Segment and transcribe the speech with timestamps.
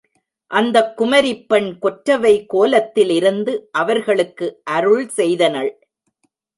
[0.51, 4.61] அந்தக் குமரிப்பெண் கொற்றவை கோலத்தில் இருந்து அவர்களுக்கு
[4.71, 5.71] அருள் செய்தனள்.